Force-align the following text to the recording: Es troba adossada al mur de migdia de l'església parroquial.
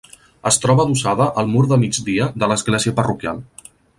Es 0.51 0.55
troba 0.63 0.85
adossada 0.87 1.27
al 1.41 1.51
mur 1.51 1.61
de 1.73 1.79
migdia 1.83 2.31
de 2.45 2.51
l'església 2.53 2.97
parroquial. 3.03 3.45